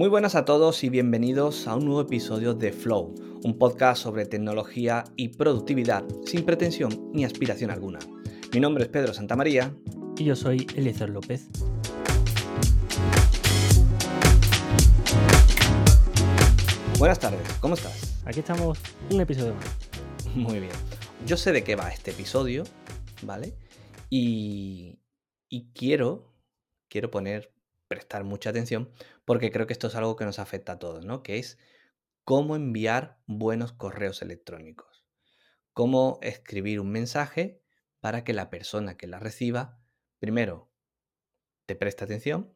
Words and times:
Muy 0.00 0.08
buenas 0.08 0.34
a 0.34 0.46
todos 0.46 0.82
y 0.82 0.88
bienvenidos 0.88 1.68
a 1.68 1.76
un 1.76 1.84
nuevo 1.84 2.00
episodio 2.00 2.54
de 2.54 2.72
Flow, 2.72 3.14
un 3.44 3.58
podcast 3.58 4.02
sobre 4.02 4.24
tecnología 4.24 5.04
y 5.14 5.28
productividad 5.28 6.06
sin 6.24 6.46
pretensión 6.46 7.10
ni 7.12 7.26
aspiración 7.26 7.70
alguna. 7.70 7.98
Mi 8.50 8.60
nombre 8.60 8.84
es 8.84 8.88
Pedro 8.88 9.12
Santamaría. 9.12 9.76
Y 10.16 10.24
yo 10.24 10.34
soy 10.36 10.66
Eliezer 10.74 11.10
López. 11.10 11.48
Buenas 16.98 17.20
tardes, 17.20 17.46
¿cómo 17.60 17.74
estás? 17.74 18.22
Aquí 18.24 18.40
estamos, 18.40 18.78
un 19.10 19.20
episodio 19.20 19.54
más. 19.54 20.34
Muy 20.34 20.60
bien. 20.60 20.72
Yo 21.26 21.36
sé 21.36 21.52
de 21.52 21.62
qué 21.62 21.76
va 21.76 21.90
este 21.90 22.12
episodio, 22.12 22.64
¿vale? 23.20 23.52
Y, 24.08 24.98
y 25.50 25.70
quiero, 25.74 26.32
quiero 26.88 27.10
poner 27.10 27.52
prestar 27.90 28.22
mucha 28.22 28.50
atención 28.50 28.88
porque 29.24 29.50
creo 29.50 29.66
que 29.66 29.72
esto 29.72 29.88
es 29.88 29.96
algo 29.96 30.14
que 30.14 30.24
nos 30.24 30.38
afecta 30.38 30.72
a 30.72 30.78
todos, 30.78 31.04
¿no? 31.04 31.24
Que 31.24 31.38
es 31.38 31.58
cómo 32.22 32.54
enviar 32.54 33.18
buenos 33.26 33.72
correos 33.72 34.22
electrónicos. 34.22 35.04
Cómo 35.72 36.20
escribir 36.22 36.78
un 36.78 36.92
mensaje 36.92 37.60
para 37.98 38.22
que 38.22 38.32
la 38.32 38.48
persona 38.48 38.96
que 38.96 39.08
la 39.08 39.18
reciba, 39.18 39.80
primero, 40.20 40.70
te 41.66 41.74
preste 41.74 42.04
atención 42.04 42.54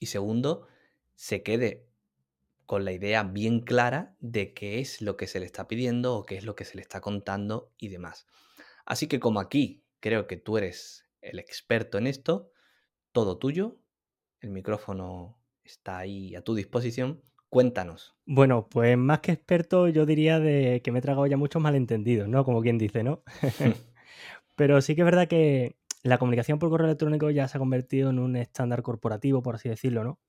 y 0.00 0.06
segundo, 0.06 0.66
se 1.14 1.44
quede 1.44 1.86
con 2.66 2.84
la 2.84 2.90
idea 2.90 3.22
bien 3.22 3.60
clara 3.60 4.16
de 4.18 4.54
qué 4.54 4.80
es 4.80 5.00
lo 5.00 5.16
que 5.16 5.28
se 5.28 5.38
le 5.38 5.46
está 5.46 5.68
pidiendo 5.68 6.16
o 6.16 6.26
qué 6.26 6.36
es 6.36 6.44
lo 6.44 6.56
que 6.56 6.64
se 6.64 6.74
le 6.74 6.82
está 6.82 7.00
contando 7.00 7.72
y 7.78 7.90
demás. 7.90 8.26
Así 8.84 9.06
que 9.06 9.20
como 9.20 9.38
aquí 9.38 9.84
creo 10.00 10.26
que 10.26 10.36
tú 10.36 10.58
eres 10.58 11.08
el 11.20 11.38
experto 11.38 11.96
en 11.96 12.08
esto, 12.08 12.50
todo 13.12 13.38
tuyo, 13.38 13.78
el 14.44 14.50
micrófono 14.50 15.38
está 15.64 15.98
ahí 15.98 16.34
a 16.36 16.42
tu 16.42 16.54
disposición. 16.54 17.22
Cuéntanos. 17.48 18.14
Bueno, 18.26 18.68
pues 18.68 18.96
más 18.98 19.20
que 19.20 19.32
experto, 19.32 19.88
yo 19.88 20.06
diría 20.06 20.38
de 20.38 20.82
que 20.82 20.92
me 20.92 20.98
he 20.98 21.02
tragado 21.02 21.26
ya 21.26 21.36
muchos 21.36 21.62
malentendidos, 21.62 22.28
¿no? 22.28 22.44
Como 22.44 22.60
quien 22.60 22.78
dice, 22.78 23.02
¿no? 23.02 23.22
Pero 24.56 24.80
sí 24.82 24.94
que 24.94 25.00
es 25.00 25.04
verdad 25.04 25.28
que 25.28 25.76
la 26.02 26.18
comunicación 26.18 26.58
por 26.58 26.68
correo 26.68 26.86
electrónico 26.86 27.30
ya 27.30 27.48
se 27.48 27.56
ha 27.56 27.60
convertido 27.60 28.10
en 28.10 28.18
un 28.18 28.36
estándar 28.36 28.82
corporativo, 28.82 29.42
por 29.42 29.54
así 29.54 29.68
decirlo, 29.68 30.04
¿no? 30.04 30.20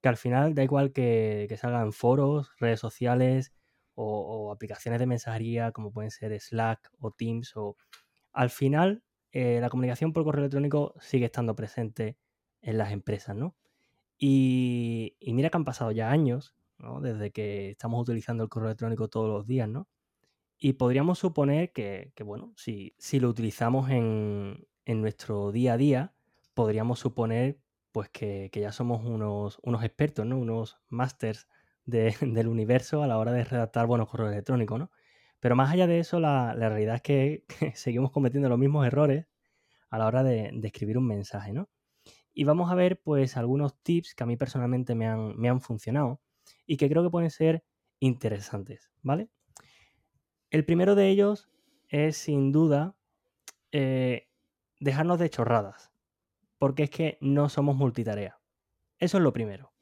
Que 0.00 0.08
al 0.08 0.16
final 0.16 0.54
da 0.54 0.62
igual 0.62 0.92
que, 0.92 1.46
que 1.48 1.56
salga 1.56 1.82
en 1.82 1.92
foros, 1.92 2.52
redes 2.60 2.78
sociales 2.78 3.52
o, 3.94 4.52
aplicaciones 4.52 5.00
de 5.00 5.06
mensajería 5.06 5.72
como 5.72 5.92
pueden 5.92 6.10
ser 6.10 6.38
Slack 6.38 6.90
o 6.98 7.10
Teams 7.10 7.56
o... 7.56 7.76
Al 8.32 8.50
final, 8.50 9.04
eh, 9.32 9.58
la 9.60 9.70
comunicación 9.70 10.12
por 10.12 10.24
correo 10.24 10.42
electrónico 10.42 10.94
sigue 11.00 11.26
estando 11.26 11.54
presente 11.54 12.18
en 12.62 12.78
las 12.78 12.92
empresas, 12.92 13.36
¿no? 13.36 13.56
Y, 14.18 15.16
mira 15.26 15.50
que 15.50 15.56
han 15.56 15.64
pasado 15.64 15.90
ya 15.92 16.10
años, 16.10 16.54
¿no? 16.78 17.00
Desde 17.00 17.30
que 17.30 17.70
estamos 17.70 18.02
utilizando 18.02 18.44
el 18.44 18.48
correo 18.48 18.68
electrónico 18.68 19.08
todos 19.08 19.28
los 19.28 19.46
días, 19.46 19.68
¿no? 19.68 19.88
Y 20.58 20.74
podríamos 20.74 21.18
suponer 21.18 21.72
que, 21.72 22.12
bueno, 22.24 22.54
si, 22.56 22.94
lo 23.20 23.28
utilizamos 23.28 23.90
en, 23.90 24.66
nuestro 24.86 25.52
día 25.52 25.74
a 25.74 25.76
día, 25.76 26.14
podríamos 26.54 27.00
suponer 27.00 27.58
pues 27.92 28.08
que, 28.10 28.50
ya 28.54 28.72
somos 28.72 29.04
unos, 29.04 29.58
unos, 29.62 29.84
expertos, 29.84 30.26
¿no? 30.26 30.38
Unos 30.38 30.78
masters 30.88 31.48
del 31.86 32.48
universo 32.48 33.02
a 33.02 33.06
la 33.06 33.18
hora 33.18 33.32
de 33.32 33.44
redactar 33.44 33.86
buenos 33.86 34.08
correos 34.08 34.32
electrónicos, 34.32 34.78
¿no? 34.78 34.90
Pero 35.40 35.56
más 35.56 35.70
allá 35.72 35.86
de 35.86 35.98
eso, 35.98 36.20
la, 36.20 36.54
realidad 36.54 36.96
es 36.96 37.02
que, 37.02 37.44
seguimos 37.74 38.10
cometiendo 38.12 38.48
los 38.48 38.58
mismos 38.58 38.86
errores 38.86 39.26
a 39.90 39.98
la 39.98 40.06
hora 40.06 40.22
de, 40.22 40.50
de 40.54 40.66
escribir 40.68 40.98
un 40.98 41.06
mensaje, 41.06 41.52
¿no? 41.52 41.68
Y 42.34 42.44
vamos 42.44 42.70
a 42.70 42.74
ver 42.74 43.00
pues 43.00 43.36
algunos 43.36 43.80
tips 43.82 44.14
que 44.14 44.24
a 44.24 44.26
mí 44.26 44.36
personalmente 44.36 44.94
me 44.94 45.06
han, 45.06 45.36
me 45.38 45.48
han 45.48 45.60
funcionado 45.60 46.20
y 46.66 46.76
que 46.76 46.88
creo 46.88 47.02
que 47.02 47.10
pueden 47.10 47.30
ser 47.30 47.64
interesantes, 48.00 48.90
¿vale? 49.02 49.28
El 50.50 50.64
primero 50.64 50.94
de 50.94 51.08
ellos 51.08 51.48
es 51.88 52.16
sin 52.16 52.52
duda 52.52 52.96
eh, 53.72 54.28
dejarnos 54.80 55.18
de 55.18 55.30
chorradas, 55.30 55.92
porque 56.58 56.84
es 56.84 56.90
que 56.90 57.18
no 57.20 57.48
somos 57.48 57.76
multitarea. 57.76 58.38
Eso 58.98 59.18
es 59.18 59.22
lo 59.24 59.32
primero. 59.32 59.72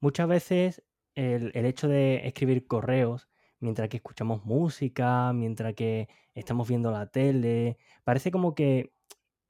Muchas 0.00 0.26
veces 0.28 0.82
el, 1.14 1.52
hecho 1.54 1.88
de 1.88 2.26
escribir 2.26 2.66
correos 2.66 3.28
mientras 3.60 3.88
que 3.88 3.98
escuchamos 3.98 4.44
música, 4.44 5.32
mientras 5.32 5.74
que 5.74 6.08
estamos 6.34 6.68
viendo 6.68 6.90
la 6.90 7.06
tele, 7.06 7.78
parece 8.02 8.32
como 8.32 8.54
que 8.56 8.92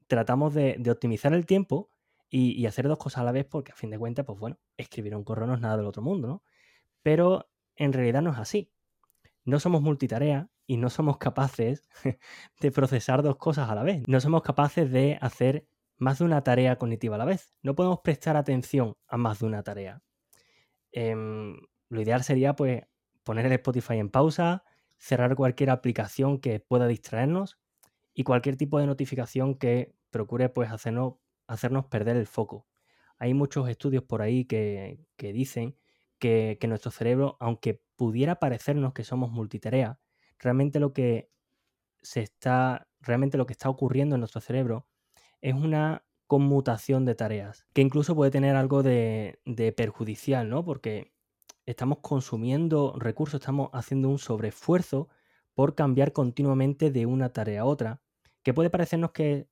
tratamos 0.07 0.53
de, 0.53 0.77
de 0.79 0.91
optimizar 0.91 1.33
el 1.33 1.47
tiempo 1.47 1.92
y, 2.35 2.65
hacer 2.65 2.89
dos 2.89 2.97
cosas 2.97 3.21
a 3.21 3.25
la 3.25 3.33
vez 3.33 3.45
porque 3.45 3.73
a 3.73 3.75
fin 3.75 3.91
de 3.91 3.99
cuentas, 3.99 4.25
pues 4.25 4.39
bueno, 4.39 4.59
escribir 4.79 5.15
un 5.15 5.23
correo 5.23 5.47
no 5.47 5.55
es 5.55 5.61
nada 5.61 5.77
del 5.77 5.85
otro 5.85 6.01
mundo, 6.01 6.29
¿no? 6.29 6.43
Pero 7.03 7.51
en 7.77 7.93
realidad 7.93 8.23
no 8.23 8.33
es 8.33 8.39
así. 8.39 8.73
No 9.45 9.61
somos 9.61 9.83
multitarea 9.83 10.49
y 10.67 10.79
no 10.79 10.89
somos 10.89 11.19
capaces 11.19 11.91
de 12.61 12.73
procesar 12.73 13.23
dos 13.23 13.37
cosas 13.37 13.69
a 13.69 13.75
la 13.75 13.83
vez. 13.83 14.03
No 14.09 14.19
somos 14.19 14.41
capaces 14.43 14.91
de 14.91 15.19
hacer 15.21 15.69
más 15.99 16.21
de 16.21 16.25
una 16.25 16.43
tarea 16.43 16.79
cognitiva 16.79 17.17
a 17.17 17.19
la 17.19 17.27
vez. 17.27 17.53
No 17.63 17.75
podemos 17.75 18.01
prestar 18.01 18.39
atención 18.39 18.97
a 19.09 19.19
más 19.19 19.41
de 19.41 19.47
una 19.47 19.63
tarea. 19.63 20.03
Em, 20.91 21.59
lo 21.91 22.01
ideal 22.01 22.25
sería 22.25 22.57
pues 22.57 22.83
poner 23.25 23.45
el 23.45 23.53
Spotify 23.53 23.99
en 23.99 24.09
pausa, 24.09 24.65
cerrar 24.97 25.37
cualquier 25.37 25.69
aplicación 25.69 26.39
que 26.39 26.61
pueda 26.61 26.87
distraernos 26.87 27.59
y 28.15 28.25
cualquier 28.25 28.57
tipo 28.57 28.79
de 28.79 28.87
notificación 28.87 29.55
que 29.55 29.95
procure 30.11 30.49
pues 30.49 30.71
hacernos 30.71 31.17
hacernos 31.53 31.87
perder 31.87 32.17
el 32.17 32.27
foco. 32.27 32.67
Hay 33.19 33.35
muchos 33.35 33.69
estudios 33.69 34.03
por 34.03 34.23
ahí 34.23 34.45
que, 34.45 34.99
dicen 35.19 35.77
que, 36.19 36.59
nuestro 36.67 36.91
cerebro, 36.91 37.37
aunque 37.41 37.83
pudiera 37.97 38.37
parecernos 38.37 38.95
que 38.95 39.05
somos 39.05 39.31
multitarea, 39.31 39.99
realmente 40.39 40.81
lo 40.81 40.93
que 40.93 41.31
se 42.01 42.21
está, 42.21 42.89
realmente 43.01 43.39
lo 43.39 43.47
que 43.47 43.53
está 43.53 43.69
ocurriendo 43.69 44.17
en 44.17 44.21
nuestro 44.21 44.41
cerebro 44.41 44.87
es 45.41 45.55
una 45.55 46.05
conmutación 46.27 47.05
de 47.05 47.15
tareas, 47.15 47.67
que 47.75 47.83
incluso 47.83 48.17
puede 48.17 48.31
tener 48.31 48.57
algo 48.57 48.83
de, 48.83 49.39
de 49.45 49.73
perjudicial, 49.73 50.49
¿no? 50.49 50.65
Porque 50.65 51.13
estamos 51.67 51.99
consumiendo 52.01 52.95
recursos, 52.99 53.41
estamos 53.41 53.69
haciendo 53.73 54.09
un 54.09 54.19
sobreesfuerzo 54.19 55.09
por 55.55 55.75
cambiar 55.75 56.13
continuamente 56.13 56.91
de 56.91 57.07
una 57.07 57.33
tarea 57.33 57.61
a 57.61 57.65
otra, 57.67 58.01
que 58.43 58.55
puede 58.55 58.71
parecernos 58.71 59.13
que 59.13 59.52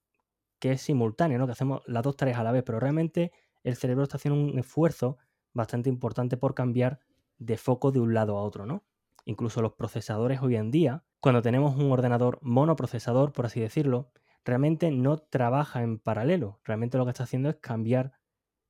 que 0.60 0.72
es 0.72 0.82
simultáneo, 0.82 1.38
¿no? 1.38 1.46
Que 1.46 1.52
hacemos 1.52 1.82
las 1.86 2.02
dos 2.04 2.16
tareas 2.16 2.38
a 2.38 2.44
la 2.44 2.52
vez, 2.52 2.62
pero 2.64 2.78
realmente 2.78 3.32
el 3.64 3.76
cerebro 3.76 4.04
está 4.04 4.18
haciendo 4.18 4.40
un 4.40 4.58
esfuerzo 4.58 5.18
bastante 5.52 5.88
importante 5.88 6.36
por 6.36 6.54
cambiar 6.54 7.00
de 7.38 7.56
foco 7.56 7.90
de 7.90 7.98
un 7.98 8.14
lado 8.14 8.36
a 8.36 8.42
otro, 8.42 8.66
¿no? 8.66 8.84
Incluso 9.24 9.62
los 9.62 9.72
procesadores 9.72 10.40
hoy 10.42 10.56
en 10.56 10.70
día, 10.70 11.04
cuando 11.20 11.42
tenemos 11.42 11.76
un 11.76 11.90
ordenador 11.90 12.38
monoprocesador, 12.42 13.32
por 13.32 13.46
así 13.46 13.60
decirlo, 13.60 14.12
realmente 14.44 14.90
no 14.90 15.18
trabaja 15.18 15.82
en 15.82 15.98
paralelo. 15.98 16.60
Realmente 16.64 16.98
lo 16.98 17.04
que 17.04 17.10
está 17.10 17.24
haciendo 17.24 17.50
es 17.50 17.56
cambiar 17.56 18.12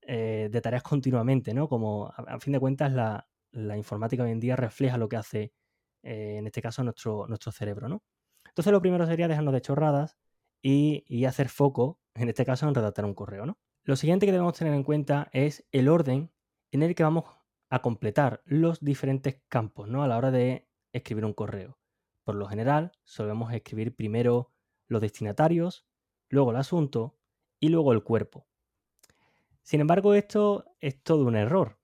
eh, 0.02 0.48
de 0.50 0.60
tareas 0.60 0.82
continuamente, 0.82 1.54
¿no? 1.54 1.68
Como 1.68 2.12
a, 2.16 2.38
fin 2.40 2.52
de 2.52 2.60
cuentas 2.60 2.92
la, 2.92 3.26
informática 3.76 4.22
hoy 4.22 4.30
en 4.30 4.40
día 4.40 4.56
refleja 4.56 4.96
lo 4.96 5.08
que 5.08 5.16
hace, 5.16 5.52
eh, 6.02 6.36
en 6.38 6.46
este 6.46 6.62
caso, 6.62 6.82
nuestro, 6.84 7.26
nuestro 7.26 7.52
cerebro, 7.52 7.88
¿no? 7.88 8.02
Entonces 8.46 8.72
lo 8.72 8.80
primero 8.80 9.06
sería 9.06 9.28
dejarnos 9.28 9.54
de 9.54 9.60
chorradas 9.60 10.16
y, 10.62 11.24
hacer 11.24 11.48
foco, 11.48 12.00
en 12.14 12.28
este 12.28 12.44
caso, 12.44 12.68
en 12.68 12.74
redactar 12.74 13.04
un 13.04 13.14
correo. 13.14 13.46
¿no? 13.46 13.58
Lo 13.82 13.96
siguiente 13.96 14.26
que 14.26 14.32
debemos 14.32 14.54
tener 14.54 14.74
en 14.74 14.84
cuenta 14.84 15.28
es 15.32 15.66
el 15.72 15.88
orden 15.88 16.30
en 16.72 16.82
el 16.82 16.94
que 16.94 17.02
vamos 17.02 17.24
a 17.68 17.82
completar 17.82 18.42
los 18.44 18.80
diferentes 18.80 19.40
campos 19.48 19.88
¿no? 19.88 20.02
a 20.02 20.08
la 20.08 20.16
hora 20.16 20.30
de 20.30 20.68
escribir 20.92 21.24
un 21.24 21.32
correo. 21.32 21.78
Por 22.24 22.34
lo 22.34 22.46
general, 22.46 22.92
solemos 23.04 23.52
escribir 23.52 23.94
primero 23.94 24.52
los 24.86 25.00
destinatarios, 25.00 25.86
luego 26.28 26.50
el 26.50 26.56
asunto 26.56 27.16
y 27.58 27.68
luego 27.68 27.92
el 27.92 28.02
cuerpo. 28.02 28.46
Sin 29.62 29.80
embargo, 29.80 30.14
esto 30.14 30.64
es 30.80 31.02
todo 31.02 31.24
un 31.24 31.36
error. 31.36 31.78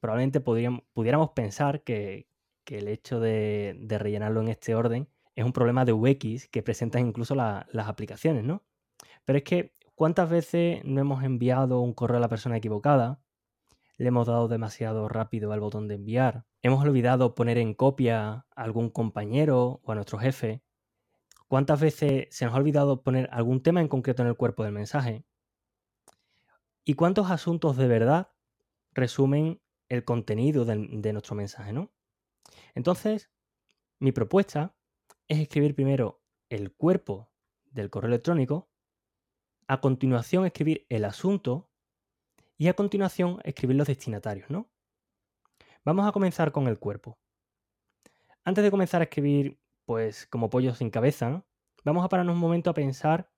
Probablemente 0.00 0.40
pudiéramos 0.40 1.30
pensar 1.30 1.82
que, 1.82 2.28
el 2.66 2.88
hecho 2.88 3.20
de, 3.20 3.76
de 3.78 3.98
rellenarlo 3.98 4.40
en 4.40 4.48
este 4.48 4.74
orden 4.74 5.08
es 5.36 5.44
un 5.44 5.52
problema 5.52 5.84
de 5.84 5.92
UX 5.92 6.48
que 6.48 6.62
presentan 6.62 7.06
incluso 7.06 7.34
las 7.34 7.88
aplicaciones, 7.88 8.42
¿no? 8.42 8.64
Pero 9.26 9.38
es 9.38 9.44
que, 9.44 9.74
¿cuántas 9.94 10.30
veces 10.30 10.82
no 10.84 11.00
hemos 11.00 11.22
enviado 11.22 11.80
un 11.80 11.92
correo 11.92 12.16
a 12.16 12.20
la 12.20 12.30
persona 12.30 12.56
equivocada? 12.56 13.20
Le 13.98 14.08
hemos 14.08 14.26
dado 14.26 14.48
demasiado 14.48 15.08
rápido 15.08 15.52
al 15.52 15.60
botón 15.60 15.88
de 15.88 15.96
enviar. 15.96 16.46
Hemos 16.62 16.82
olvidado 16.82 17.34
poner 17.34 17.58
en 17.58 17.74
copia 17.74 18.30
a 18.30 18.46
algún 18.54 18.88
compañero 18.88 19.80
o 19.82 19.92
a 19.92 19.94
nuestro 19.94 20.18
jefe. 20.18 20.62
¿Cuántas 21.48 21.80
veces 21.80 22.28
se 22.30 22.46
nos 22.46 22.54
ha 22.54 22.58
olvidado 22.58 23.02
poner 23.02 23.28
algún 23.30 23.62
tema 23.62 23.82
en 23.82 23.88
concreto 23.88 24.22
en 24.22 24.28
el 24.28 24.36
cuerpo 24.36 24.64
del 24.64 24.72
mensaje? 24.72 25.26
¿Y 26.82 26.94
cuántos 26.94 27.30
asuntos 27.30 27.76
de 27.76 27.88
verdad 27.88 28.30
resumen 28.92 29.60
el 29.90 30.02
contenido 30.04 30.64
de, 30.64 30.88
de 30.90 31.12
nuestro 31.12 31.36
mensaje, 31.36 31.74
no? 31.74 31.92
Entonces, 32.74 33.30
mi 33.98 34.12
propuesta 34.12 34.74
es 35.28 35.38
escribir 35.38 35.74
primero 35.74 36.22
el 36.48 36.72
cuerpo 36.72 37.30
del 37.64 37.90
correo 37.90 38.08
electrónico, 38.08 38.70
a 39.66 39.80
continuación 39.80 40.46
escribir 40.46 40.86
el 40.88 41.04
asunto 41.04 41.70
y 42.56 42.68
a 42.68 42.74
continuación 42.74 43.40
escribir 43.44 43.76
los 43.76 43.88
destinatarios, 43.88 44.48
¿no? 44.50 44.70
Vamos 45.84 46.06
a 46.06 46.12
comenzar 46.12 46.52
con 46.52 46.68
el 46.68 46.78
cuerpo. 46.78 47.18
Antes 48.44 48.64
de 48.64 48.70
comenzar 48.70 49.00
a 49.00 49.04
escribir, 49.04 49.60
pues 49.84 50.26
como 50.26 50.50
pollo 50.50 50.74
sin 50.74 50.90
cabeza, 50.90 51.44
vamos 51.84 52.04
a 52.04 52.08
pararnos 52.08 52.34
un 52.34 52.40
momento 52.40 52.70
a 52.70 52.74
pensar 52.74 53.30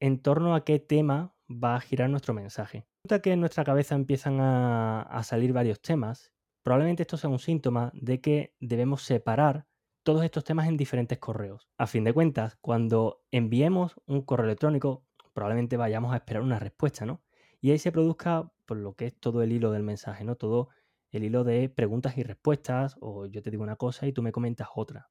en 0.00 0.20
torno 0.20 0.54
a 0.54 0.64
qué 0.64 0.80
tema 0.80 1.34
va 1.48 1.76
a 1.76 1.80
girar 1.80 2.10
nuestro 2.10 2.34
mensaje. 2.34 2.86
Resulta 3.04 3.22
que 3.22 3.32
en 3.32 3.40
nuestra 3.40 3.64
cabeza 3.64 3.94
empiezan 3.94 4.38
a 4.40 5.22
salir 5.24 5.52
varios 5.52 5.80
temas. 5.80 6.32
Probablemente 6.64 7.02
esto 7.02 7.16
sea 7.16 7.30
un 7.30 7.38
síntoma 7.38 7.90
de 7.94 8.20
que 8.20 8.54
debemos 8.60 9.02
separar 9.02 9.66
todos 10.02 10.24
estos 10.24 10.44
temas 10.44 10.68
en 10.68 10.76
diferentes 10.76 11.18
correos. 11.18 11.68
A 11.78 11.86
fin 11.86 12.04
de 12.04 12.12
cuentas, 12.12 12.56
cuando 12.60 13.22
enviemos 13.30 13.94
un 14.06 14.22
correo 14.22 14.46
electrónico, 14.46 15.04
probablemente 15.32 15.76
vayamos 15.76 16.12
a 16.12 16.16
esperar 16.16 16.42
una 16.42 16.58
respuesta, 16.58 17.06
¿no? 17.06 17.22
Y 17.60 17.70
ahí 17.70 17.78
se 17.78 17.92
produzca 17.92 18.52
por 18.66 18.76
lo 18.76 18.94
que 18.94 19.06
es 19.06 19.18
todo 19.18 19.42
el 19.42 19.52
hilo 19.52 19.70
del 19.70 19.82
mensaje, 19.82 20.24
¿no? 20.24 20.36
Todo 20.36 20.68
el 21.10 21.24
hilo 21.24 21.44
de 21.44 21.68
preguntas 21.68 22.18
y 22.18 22.22
respuestas, 22.22 22.96
o 23.00 23.26
yo 23.26 23.42
te 23.42 23.50
digo 23.50 23.62
una 23.62 23.76
cosa 23.76 24.06
y 24.06 24.12
tú 24.12 24.22
me 24.22 24.32
comentas 24.32 24.68
otra. 24.74 25.10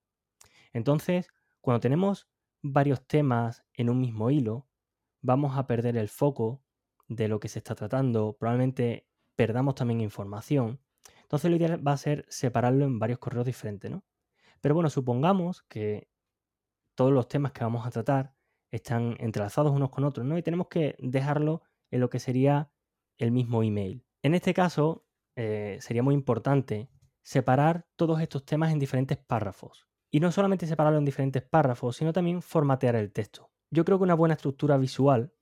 Entonces, 0.74 1.30
cuando 1.62 1.80
tenemos 1.80 2.28
varios 2.62 3.06
temas 3.08 3.64
en 3.74 3.90
un 3.90 4.00
mismo 4.00 4.30
hilo, 4.32 4.68
vamos 5.22 5.58
a 5.58 5.68
perder 5.68 5.98
el 5.98 6.10
foco 6.10 6.64
de 7.08 7.28
lo 7.28 7.40
que 7.40 7.50
se 7.50 7.60
está 7.60 7.76
tratando, 7.76 8.36
probablemente 8.38 9.08
perdamos 9.36 9.76
también 9.76 10.02
información. 10.02 10.80
Entonces 11.22 11.50
lo 11.50 11.58
ideal 11.58 11.86
va 11.86 11.94
a 11.94 11.98
ser 11.98 12.26
separarlo 12.30 12.86
en 12.86 13.00
varios 13.00 13.20
correos 13.20 13.46
diferentes, 13.46 13.90
¿no? 13.92 14.04
Pero 14.62 14.76
bueno, 14.76 14.90
supongamos 14.90 15.64
que 15.64 16.10
todos 16.96 17.12
los 17.12 17.28
temas 17.28 17.52
que 17.52 17.64
vamos 17.64 17.86
a 17.86 17.92
tratar 17.92 18.36
están 18.72 19.16
entrelazados 19.20 19.72
unos 19.72 19.90
con 19.90 20.04
otros, 20.04 20.26
¿no? 20.26 20.38
Y 20.38 20.44
tenemos 20.44 20.68
que 20.68 20.96
dejarlo 21.00 21.62
en 21.90 22.00
lo 22.00 22.10
que 22.10 22.20
sería 22.20 22.72
el 23.18 23.32
mismo 23.32 23.64
email. 23.64 24.06
En 24.22 24.34
este 24.34 24.54
caso, 24.54 25.06
eh, 25.36 25.78
sería 25.82 26.04
muy 26.04 26.14
importante 26.14 26.90
separar 27.22 27.88
todos 27.96 28.22
estos 28.22 28.46
temas 28.46 28.72
en 28.72 28.80
diferentes 28.80 29.18
párrafos. 29.18 29.88
Y 30.10 30.20
no 30.20 30.32
solamente 30.32 30.68
separarlo 30.68 31.00
en 31.00 31.06
diferentes 31.06 31.42
párrafos, 31.42 31.98
sino 31.98 32.14
también 32.14 32.42
formatear 32.42 32.96
el 32.96 33.12
texto. 33.12 33.52
Yo 33.70 33.86
creo 33.86 33.98
que 33.98 34.04
una 34.04 34.16
buena 34.16 34.36
estructura 34.36 34.78
visual 34.78 35.34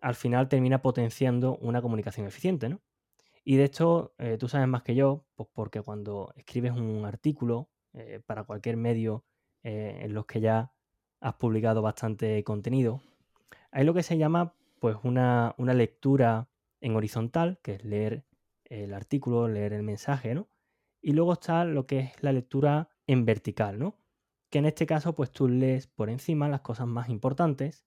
al 0.00 0.14
final 0.14 0.48
termina 0.48 0.82
potenciando 0.82 1.56
una 1.56 1.80
comunicación 1.80 2.26
eficiente, 2.26 2.68
¿no? 2.68 2.82
Y 3.42 3.56
de 3.56 3.64
hecho, 3.64 4.14
eh, 4.18 4.36
tú 4.38 4.48
sabes 4.48 4.68
más 4.68 4.82
que 4.82 4.94
yo, 4.94 5.26
pues 5.34 5.48
porque 5.52 5.82
cuando 5.82 6.32
escribes 6.36 6.72
un 6.72 7.04
artículo 7.04 7.70
eh, 7.94 8.20
para 8.26 8.44
cualquier 8.44 8.76
medio 8.76 9.24
eh, 9.62 10.00
en 10.02 10.14
los 10.14 10.26
que 10.26 10.40
ya 10.40 10.72
has 11.20 11.34
publicado 11.34 11.80
bastante 11.80 12.44
contenido. 12.44 13.00
Hay 13.70 13.84
lo 13.84 13.94
que 13.94 14.02
se 14.02 14.18
llama 14.18 14.54
pues 14.78 14.96
una, 15.04 15.54
lectura 15.56 16.48
en 16.82 16.96
horizontal, 16.96 17.58
que 17.62 17.76
es 17.76 17.84
leer 17.84 18.26
el 18.64 18.92
artículo, 18.92 19.48
leer 19.48 19.72
el 19.72 19.82
mensaje, 19.82 20.34
¿no? 20.34 20.48
Y 21.00 21.12
luego 21.12 21.32
está 21.32 21.64
lo 21.64 21.86
que 21.86 22.00
es 22.00 22.22
la 22.22 22.32
lectura 22.32 22.90
en 23.06 23.24
vertical, 23.24 23.78
¿no? 23.78 23.96
Que 24.50 24.58
en 24.58 24.66
este 24.66 24.84
caso, 24.84 25.14
pues 25.14 25.30
tú 25.30 25.48
lees 25.48 25.86
por 25.86 26.10
encima 26.10 26.48
las 26.48 26.60
cosas 26.60 26.86
más 26.86 27.08
importantes 27.08 27.86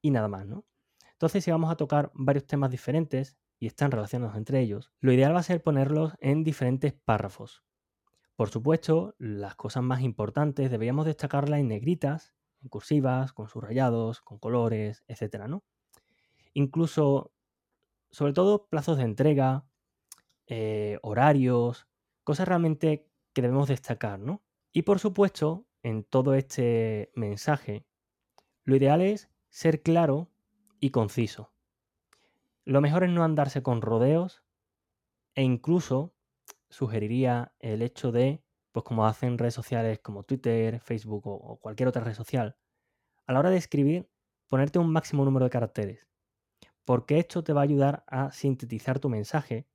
y 0.00 0.12
nada 0.12 0.28
más, 0.28 0.46
¿no? 0.46 0.64
Entonces, 1.10 1.42
si 1.42 1.50
vamos 1.50 1.72
a 1.72 1.76
tocar 1.76 2.12
varios 2.14 2.46
temas 2.46 2.70
diferentes 2.70 3.36
y 3.58 3.66
están 3.66 3.90
relacionados 3.90 4.36
entre 4.36 4.60
ellos, 4.60 4.92
lo 5.00 5.12
ideal 5.12 5.34
va 5.34 5.40
a 5.40 5.42
ser 5.42 5.62
ponerlos 5.62 6.12
en 6.20 6.44
diferentes 6.44 6.92
párrafos. 6.92 7.65
Por 8.36 8.50
supuesto, 8.50 9.14
las 9.18 9.54
cosas 9.56 9.82
más 9.82 10.02
importantes 10.02 10.70
deberíamos 10.70 11.06
destacarlas 11.06 11.60
en 11.60 11.68
negritas, 11.68 12.34
en 12.62 12.68
cursivas, 12.68 13.32
con 13.32 13.48
subrayados, 13.48 14.20
con 14.20 14.38
colores, 14.38 15.04
etcétera, 15.08 15.48
¿no? 15.48 15.64
Incluso, 16.52 17.32
sobre 18.10 18.34
todo, 18.34 18.68
plazos 18.68 18.98
de 18.98 19.04
entrega, 19.04 19.66
eh, 20.46 20.98
horarios, 21.02 21.88
cosas 22.24 22.46
realmente 22.46 23.08
que 23.32 23.42
debemos 23.42 23.68
destacar, 23.68 24.18
¿no? 24.18 24.42
Y 24.72 24.82
por 24.82 24.98
supuesto, 24.98 25.66
en 25.82 26.04
todo 26.04 26.34
este 26.34 27.10
mensaje, 27.14 27.86
lo 28.64 28.76
ideal 28.76 29.00
es 29.00 29.30
ser 29.48 29.82
claro 29.82 30.30
y 30.78 30.90
conciso. 30.90 31.52
Lo 32.64 32.80
mejor 32.80 33.04
es 33.04 33.10
no 33.10 33.24
andarse 33.24 33.62
con 33.62 33.80
rodeos 33.80 34.42
e 35.34 35.42
incluso 35.42 36.15
sugeriría 36.76 37.54
el 37.58 37.80
hecho 37.80 38.12
de, 38.12 38.42
pues 38.70 38.84
como 38.84 39.06
hacen 39.06 39.38
redes 39.38 39.54
sociales 39.54 39.98
como 40.00 40.24
Twitter, 40.24 40.78
Facebook 40.78 41.26
o, 41.26 41.56
cualquier 41.56 41.88
otra 41.88 42.04
red 42.04 42.12
social, 42.12 42.58
a 43.26 43.32
la 43.32 43.38
hora 43.38 43.48
de 43.48 43.56
escribir, 43.56 44.10
ponerte 44.46 44.78
un 44.78 44.92
máximo 44.92 45.24
número 45.24 45.46
de 45.46 45.50
caracteres, 45.50 46.06
porque 46.84 47.18
esto 47.18 47.42
te 47.42 47.54
va 47.54 47.62
a 47.62 47.64
ayudar 47.64 48.04
a 48.06 48.30
sintetizar 48.30 48.98
tu 48.98 49.08
mensaje 49.08 49.66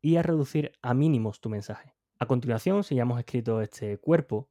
y 0.00 0.16
a 0.16 0.22
reducir 0.22 0.72
a 0.80 0.94
mínimos 0.94 1.42
tu 1.42 1.50
mensaje. 1.50 1.94
A 2.18 2.24
continuación, 2.24 2.82
si 2.82 2.94
ya 2.94 3.02
hemos 3.02 3.18
escrito 3.18 3.60
este 3.60 3.98
cuerpo, 3.98 4.48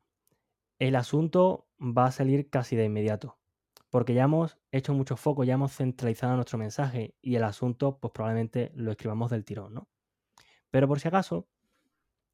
el 0.77 0.95
asunto 0.95 1.67
va 1.79 2.05
a 2.05 2.11
salir 2.11 2.47
casi 2.51 2.75
de 2.75 2.85
inmediato, 2.85 3.39
porque 3.89 4.13
ya 4.13 4.25
hemos 4.25 4.59
hecho 4.71 4.93
mucho 4.93 5.17
foco, 5.17 5.43
ya 5.45 5.55
hemos 5.55 5.75
centralizado 5.75 6.35
nuestro 6.35 6.59
mensaje 6.59 7.15
y 7.23 7.37
el 7.37 7.43
asunto 7.43 7.97
pues 7.97 8.13
probablemente 8.13 8.71
lo 8.75 8.91
escribamos 8.91 9.31
del 9.31 9.45
tirón, 9.45 9.73
¿no? 9.73 9.89
Pero 10.69 10.87
por 10.87 10.99
si 10.99 11.07
acaso, 11.07 11.47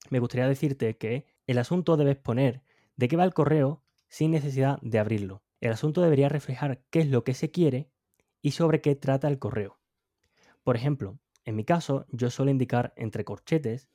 me 0.10 0.20
gustaría 0.20 0.48
decirte 0.48 0.98
que 0.98 1.26
el 1.48 1.58
asunto 1.58 1.98
debes 1.98 2.18
poner 2.18 2.64
de 2.96 3.08
qué 3.08 3.16
va 3.16 3.24
el 3.24 3.34
correo 3.34 3.84
sin 4.08 4.32
necesidad 4.32 4.80
de 4.82 5.00
abrirlo. 5.00 5.44
El 5.60 5.72
asunto 5.72 6.02
debería 6.02 6.30
reflejar 6.30 6.84
qué 6.90 7.00
es 7.00 7.08
lo 7.08 7.24
que 7.24 7.34
se 7.34 7.52
quiere 7.52 7.90
y 8.42 8.52
sobre 8.52 8.82
qué 8.82 8.96
trata 8.96 9.28
el 9.28 9.40
correo. 9.40 9.80
Por 10.64 10.76
ejemplo, 10.76 11.20
en 11.46 11.56
mi 11.56 11.64
caso, 11.64 12.06
yo 12.10 12.30
suelo 12.30 12.52
indicar 12.52 12.94
entre 12.96 13.24
corchetes 13.24 13.90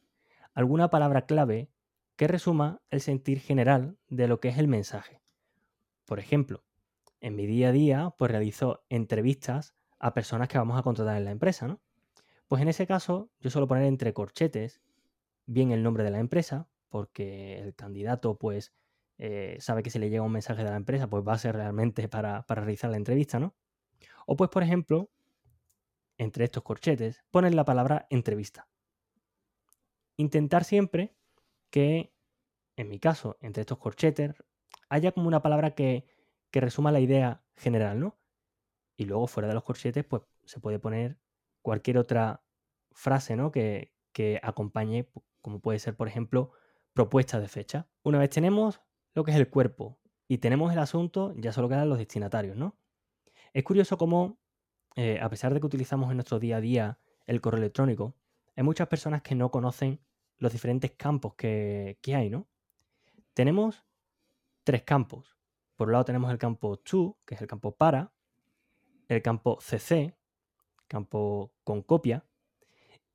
alguna 0.55 0.91
palabra 0.91 1.27
clave 1.27 1.71
que 2.17 2.29
resuma 2.29 2.83
el 2.91 3.01
sentir 3.01 3.41
general 3.41 3.99
de 4.09 4.29
lo 4.29 4.41
que 4.41 4.49
es 4.49 4.59
el 4.59 4.69
mensaje. 4.69 5.21
Por 6.05 6.19
ejemplo, 6.19 6.65
en 7.21 7.37
mi 7.37 7.47
día 7.47 7.69
a 7.69 7.73
día, 7.73 8.15
pues 8.19 8.31
realizo 8.31 8.85
entrevistas 8.89 9.75
a 9.99 10.15
personas 10.15 10.49
que 10.49 10.59
vamos 10.59 10.79
a 10.79 10.83
contratar 10.83 11.17
en 11.17 11.25
la 11.25 11.31
empresa, 11.31 11.69
¿no? 11.69 11.81
Pues 12.49 12.61
en 12.61 12.69
ese 12.69 12.87
caso, 12.87 13.31
yo 13.41 13.51
suelo 13.51 13.69
poner 13.69 13.85
entre 13.85 14.13
corchetes 14.13 14.83
bien 15.47 15.73
el 15.73 15.83
nombre 15.83 16.05
de 16.05 16.11
la 16.11 16.19
empresa, 16.19 16.69
porque 16.89 17.59
el 17.59 17.75
candidato 17.75 18.39
pues 18.39 18.73
eh, 19.19 19.57
sabe 19.61 19.83
que 19.83 19.91
si 19.91 19.99
le 19.99 20.11
llega 20.11 20.23
un 20.23 20.33
mensaje 20.33 20.65
de 20.65 20.71
la 20.71 20.77
empresa, 20.77 21.09
pues 21.09 21.27
va 21.27 21.35
a 21.35 21.39
ser 21.39 21.55
realmente 21.57 22.09
para, 22.09 22.43
para 22.47 22.63
realizar 22.63 22.91
la 22.91 22.97
entrevista, 22.97 23.39
¿no? 23.39 23.55
O 24.27 24.37
pues, 24.37 24.51
por 24.51 24.63
ejemplo, 24.63 25.11
entre 26.19 26.45
estos 26.45 26.63
corchetes, 26.63 27.25
ponen 27.31 27.57
la 27.57 27.65
palabra 27.65 28.07
entrevista. 28.11 28.69
Intentar 30.17 30.65
siempre 30.65 31.17
que, 31.71 32.13
en 32.77 32.89
mi 32.89 32.99
caso, 32.99 33.39
entre 33.41 33.63
estos 33.63 33.79
corchetes, 33.79 34.35
haya 34.89 35.13
como 35.13 35.29
una 35.29 35.43
palabra 35.43 35.75
que, 35.75 36.07
que 36.51 36.61
resuma 36.61 36.93
la 36.93 37.01
idea 37.01 37.43
general, 37.57 37.99
¿no? 37.99 38.19
Y 38.97 39.07
luego 39.07 39.27
fuera 39.27 39.49
de 39.49 39.55
los 39.55 39.65
corchetes, 39.65 40.05
pues 40.05 40.23
se 40.45 40.61
puede 40.61 40.79
poner 40.79 41.19
cualquier 41.63 41.99
otra 41.99 42.43
frase, 42.93 43.37
¿no? 43.37 43.51
Que, 43.51 43.93
que 44.13 44.39
acompañe 44.43 45.09
como 45.43 45.61
puede 45.61 45.79
ser, 45.79 45.97
por 45.97 46.09
ejemplo, 46.09 46.53
propuesta 46.95 47.41
de 47.41 47.49
fecha. 47.49 47.89
Una 48.03 48.19
vez 48.19 48.31
tenemos 48.31 48.81
lo 49.15 49.25
que 49.25 49.33
es 49.33 49.37
el 49.37 49.51
cuerpo 49.51 49.99
y 50.29 50.39
tenemos 50.39 50.73
el 50.73 50.79
asunto, 50.79 51.35
ya 51.37 51.53
solo 51.53 51.69
quedan 51.69 51.89
los 51.89 51.99
destinatarios, 51.99 52.57
¿no? 52.57 52.77
Es 53.53 53.65
curioso 53.65 53.99
cómo, 53.99 54.39
eh, 54.97 55.19
a 55.21 55.29
pesar 55.29 55.53
de 55.53 55.61
que 55.61 55.67
utilizamos 55.67 56.11
en 56.11 56.17
nuestro 56.17 56.39
día 56.39 56.57
a 56.57 56.61
día 56.61 56.99
el 57.27 57.41
correo 57.41 57.59
electrónico, 57.59 58.15
hay 58.57 58.63
muchas 58.63 58.89
personas 58.89 59.23
que 59.23 59.35
no 59.35 59.51
conocen 59.51 60.01
los 60.39 60.53
diferentes 60.53 60.93
campos 60.93 61.35
que, 61.35 61.99
que 62.01 62.15
hay, 62.15 62.31
¿no? 62.31 62.47
Tenemos 63.35 63.85
tres 64.65 64.83
campos. 64.83 65.37
Por 65.77 65.89
un 65.89 65.93
lado 65.93 66.05
tenemos 66.05 66.31
el 66.31 66.39
campo 66.39 66.79
to, 66.79 67.19
que 67.27 67.35
es 67.35 67.41
el 67.41 67.47
campo 67.47 67.73
para, 67.77 68.13
el 69.09 69.23
campo 69.23 69.59
cc, 69.61 70.15
campo 70.87 71.53
con 71.65 71.83
copia, 71.83 72.25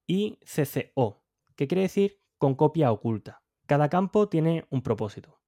y 0.05 0.39
cco, 0.45 1.21
¿Qué 1.57 1.67
quiere 1.67 1.81
decir 1.81 2.21
con 2.37 2.55
copia 2.55 2.91
oculta. 2.91 3.43
Cada 3.65 3.89
campo 3.89 4.29
tiene 4.29 4.65
un 4.69 4.81
propósito. 4.81 5.41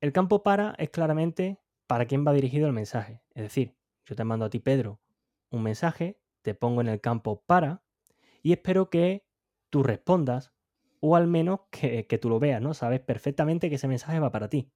El 0.00 0.12
campo 0.12 0.42
para 0.42 0.74
es 0.78 0.90
claramente 0.90 1.60
para 1.86 2.06
quién 2.06 2.26
va 2.26 2.32
dirigido 2.32 2.66
el 2.66 2.74
mensaje. 2.74 3.22
Es 3.34 3.42
decir, 3.42 3.74
yo 4.04 4.14
te 4.14 4.24
mando 4.24 4.44
a 4.44 4.50
ti, 4.50 4.58
Pedro, 4.58 5.00
un 5.50 5.62
mensaje, 5.62 6.20
te 6.42 6.54
pongo 6.54 6.82
en 6.82 6.88
el 6.88 7.00
campo 7.00 7.42
para 7.46 7.82
y 8.42 8.52
espero 8.52 8.90
que 8.90 9.26
tú 9.70 9.82
respondas 9.82 10.52
o 11.00 11.16
al 11.16 11.26
menos 11.26 11.60
que, 11.70 12.06
que 12.06 12.18
tú 12.18 12.28
lo 12.28 12.38
veas, 12.38 12.60
¿no? 12.60 12.74
Sabes 12.74 13.00
perfectamente 13.00 13.70
que 13.70 13.76
ese 13.76 13.88
mensaje 13.88 14.20
va 14.20 14.30
para 14.30 14.50
ti. 14.50 14.70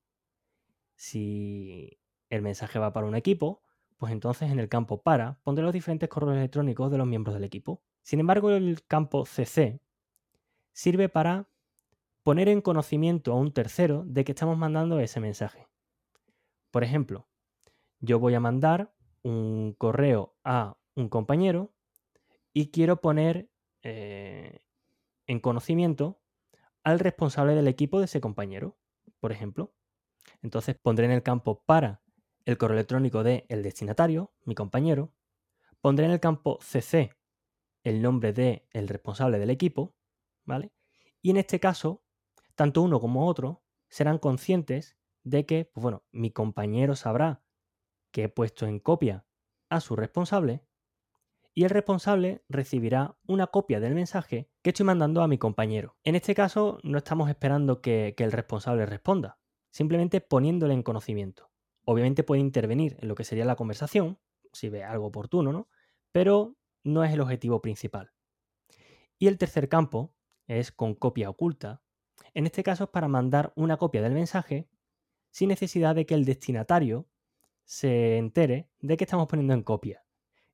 Si 0.96 2.00
el 2.30 2.40
mensaje 2.40 2.78
va 2.78 2.92
para 2.94 3.06
un 3.06 3.14
equipo, 3.14 3.62
pues 3.98 4.12
entonces 4.12 4.50
en 4.50 4.58
el 4.58 4.68
campo 4.68 5.02
para 5.02 5.40
pondré 5.42 5.62
los 5.62 5.74
diferentes 5.74 6.08
correos 6.08 6.36
electrónicos 6.36 6.90
de 6.90 6.98
los 6.98 7.06
miembros 7.06 7.34
del 7.34 7.44
equipo. 7.44 7.82
Sin 8.02 8.20
embargo, 8.20 8.50
el 8.50 8.82
campo 8.86 9.26
CC 9.26 9.80
sirve 10.78 11.08
para 11.08 11.48
poner 12.22 12.48
en 12.48 12.60
conocimiento 12.60 13.32
a 13.32 13.34
un 13.34 13.50
tercero 13.52 14.04
de 14.06 14.22
que 14.22 14.30
estamos 14.30 14.56
mandando 14.56 15.00
ese 15.00 15.18
mensaje. 15.18 15.66
Por 16.70 16.84
ejemplo, 16.84 17.26
yo 17.98 18.20
voy 18.20 18.34
a 18.34 18.40
mandar 18.40 18.94
un 19.22 19.74
correo 19.76 20.36
a 20.44 20.78
un 20.94 21.08
compañero 21.08 21.74
y 22.52 22.70
quiero 22.70 23.00
poner 23.00 23.50
eh, 23.82 24.60
en 25.26 25.40
conocimiento 25.40 26.20
al 26.84 27.00
responsable 27.00 27.56
del 27.56 27.66
equipo 27.66 27.98
de 27.98 28.04
ese 28.04 28.20
compañero, 28.20 28.78
por 29.18 29.32
ejemplo. 29.32 29.74
Entonces 30.42 30.76
pondré 30.80 31.06
en 31.06 31.12
el 31.12 31.24
campo 31.24 31.64
para 31.66 32.02
el 32.44 32.56
correo 32.56 32.76
electrónico 32.76 33.24
de 33.24 33.46
el 33.48 33.64
destinatario, 33.64 34.30
mi 34.44 34.54
compañero. 34.54 35.12
Pondré 35.80 36.06
en 36.06 36.12
el 36.12 36.20
campo 36.20 36.60
CC 36.60 37.16
el 37.82 38.00
nombre 38.00 38.32
del 38.32 38.62
el 38.70 38.86
responsable 38.86 39.40
del 39.40 39.50
equipo, 39.50 39.97
Y 41.22 41.30
en 41.30 41.36
este 41.36 41.60
caso, 41.60 42.04
tanto 42.54 42.82
uno 42.82 43.00
como 43.00 43.26
otro 43.26 43.62
serán 43.88 44.18
conscientes 44.18 44.96
de 45.22 45.46
que, 45.46 45.64
pues 45.64 45.82
bueno, 45.82 46.04
mi 46.10 46.30
compañero 46.30 46.96
sabrá 46.96 47.42
que 48.10 48.24
he 48.24 48.28
puesto 48.28 48.66
en 48.66 48.78
copia 48.78 49.26
a 49.68 49.80
su 49.80 49.96
responsable 49.96 50.64
y 51.54 51.64
el 51.64 51.70
responsable 51.70 52.44
recibirá 52.48 53.18
una 53.26 53.48
copia 53.48 53.80
del 53.80 53.94
mensaje 53.94 54.48
que 54.62 54.70
estoy 54.70 54.86
mandando 54.86 55.22
a 55.22 55.28
mi 55.28 55.38
compañero. 55.38 55.96
En 56.04 56.14
este 56.14 56.34
caso, 56.34 56.78
no 56.84 56.98
estamos 56.98 57.28
esperando 57.28 57.80
que, 57.80 58.14
que 58.16 58.24
el 58.24 58.32
responsable 58.32 58.86
responda, 58.86 59.38
simplemente 59.70 60.20
poniéndole 60.20 60.74
en 60.74 60.82
conocimiento. 60.82 61.50
Obviamente 61.84 62.22
puede 62.22 62.40
intervenir 62.40 62.96
en 63.00 63.08
lo 63.08 63.14
que 63.14 63.24
sería 63.24 63.44
la 63.44 63.56
conversación, 63.56 64.18
si 64.52 64.68
ve 64.68 64.84
algo 64.84 65.06
oportuno, 65.06 65.52
¿no? 65.52 65.68
Pero 66.12 66.56
no 66.84 67.02
es 67.02 67.12
el 67.12 67.20
objetivo 67.20 67.60
principal. 67.60 68.12
Y 69.18 69.26
el 69.26 69.36
tercer 69.36 69.68
campo 69.68 70.14
es 70.48 70.72
con 70.72 70.94
copia 70.94 71.30
oculta. 71.30 71.82
En 72.34 72.46
este 72.46 72.64
caso 72.64 72.84
es 72.84 72.90
para 72.90 73.06
mandar 73.06 73.52
una 73.54 73.76
copia 73.76 74.02
del 74.02 74.12
mensaje 74.12 74.68
sin 75.30 75.50
necesidad 75.50 75.94
de 75.94 76.06
que 76.06 76.14
el 76.14 76.24
destinatario 76.24 77.06
se 77.64 78.16
entere 78.16 78.70
de 78.80 78.96
que 78.96 79.04
estamos 79.04 79.28
poniendo 79.28 79.54
en 79.54 79.62
copia. 79.62 80.04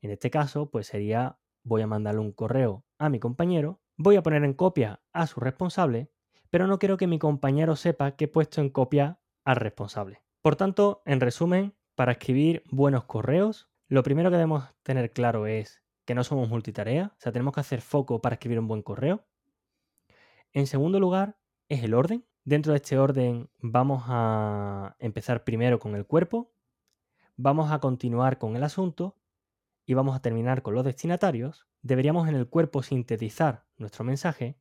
En 0.03 0.11
este 0.11 0.31
caso, 0.31 0.71
pues 0.71 0.89
sería 0.89 1.39
voy 1.63 1.81
a 1.81 1.87
mandarle 1.87 2.21
un 2.21 2.33
correo 2.33 2.85
a 2.99 3.09
mi 3.09 3.19
compañero, 3.19 3.81
voy 3.97 4.17
a 4.17 4.23
poner 4.23 4.45
en 4.45 4.53
copia 4.53 5.01
a 5.13 5.27
su 5.27 5.41
responsable, 5.41 6.11
pero 6.51 6.67
no 6.67 6.79
quiero 6.79 6.97
que 6.97 7.07
mi 7.07 7.19
compañero 7.19 7.77
sepa 7.77 8.17
que 8.17 8.27
he 8.27 8.29
puesto 8.29 8.61
en 8.61 8.71
copia 8.71 9.21
al 9.45 9.57
responsable. 9.57 10.23
Por 10.43 10.57
tanto, 10.57 11.03
en 11.07 11.21
resumen, 11.21 11.75
para 11.95 12.13
escribir 12.13 12.65
buenos 12.71 13.05
correos, 13.05 13.71
lo 13.89 14.03
primero 14.03 14.31
que 14.31 14.37
debemos 14.37 14.65
tener 14.83 15.13
claro 15.13 15.47
es 15.47 15.83
que 16.05 16.15
no 16.15 16.25
somos 16.25 16.49
multitarea, 16.49 17.13
o 17.17 17.21
sea, 17.21 17.33
tenemos 17.33 17.55
que 17.55 17.61
hacer 17.61 17.81
foco 17.81 18.21
para 18.21 18.35
escribir 18.35 18.59
un 18.59 18.69
buen 18.69 18.83
correo. 18.83 19.25
En 20.55 20.69
segundo 20.69 21.01
lugar, 21.01 21.37
es 21.69 21.83
el 21.83 21.95
orden. 21.95 22.25
Dentro 22.45 22.73
de 22.73 22.77
este 22.77 22.97
orden 22.97 23.51
vamos 23.59 24.05
a 24.07 24.95
empezar 25.01 25.43
primero 25.43 25.81
con 25.81 25.97
el 25.97 26.07
cuerpo, 26.07 26.53
vamos 27.37 27.73
a 27.73 27.81
continuar 27.81 28.39
con 28.39 28.55
el 28.55 28.63
asunto 28.63 29.19
y 29.85 29.95
vamos 29.95 30.15
a 30.15 30.21
terminar 30.21 30.63
con 30.63 30.75
los 30.75 30.85
destinatarios. 30.85 31.67
Deberíamos 31.83 32.29
en 32.29 32.37
el 32.37 32.49
cuerpo 32.49 32.85
sintetizar 32.85 33.67
nuestro 33.79 34.05
mensaje, 34.05 34.57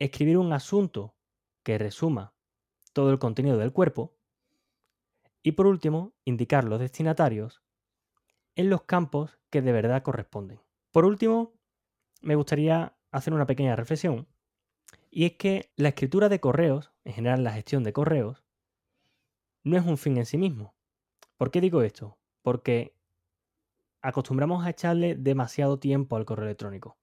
escribir 0.00 0.36
un 0.36 0.52
asunto 0.52 1.14
que 1.62 1.78
resuma 1.78 2.34
todo 2.92 3.12
el 3.12 3.20
contenido 3.20 3.58
del 3.58 3.72
cuerpo 3.72 4.16
y 5.44 5.52
por 5.52 5.68
último 5.68 6.16
indicar 6.24 6.64
los 6.64 6.80
destinatarios 6.80 7.62
en 8.56 8.68
los 8.68 8.82
campos 8.82 9.38
que 9.50 9.62
de 9.62 9.70
verdad 9.70 10.02
corresponden. 10.02 10.60
Por 10.90 11.04
último, 11.04 11.52
me 12.20 12.34
gustaría 12.34 12.96
hacer 13.12 13.32
una 13.32 13.46
pequeña 13.46 13.76
reflexión, 13.76 14.26
y 15.16 15.24
es 15.24 15.32
que 15.38 15.72
la 15.76 15.88
escritura 15.88 16.28
de 16.28 16.40
correos, 16.40 16.92
en 17.04 17.14
general 17.14 17.42
la 17.42 17.52
gestión 17.52 17.82
de 17.82 17.94
correos, 17.94 18.44
no 19.64 19.78
es 19.78 19.86
un 19.86 19.96
fin 19.96 20.18
en 20.18 20.26
sí 20.26 20.36
mismo. 20.36 20.74
¿Por 21.38 21.50
qué 21.50 21.62
digo 21.62 21.80
esto? 21.80 22.18
Porque 22.42 22.94
acostumbramos 24.02 24.66
a 24.66 24.68
echarle 24.68 25.14
demasiado 25.14 25.78
tiempo 25.78 26.16
al 26.16 26.26
correo 26.26 26.44
electrónico. 26.44 26.98